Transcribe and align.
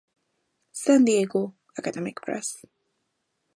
San 0.71 1.05
Diego: 1.05 1.53
Academic 1.77 2.21
Press. 2.23 2.63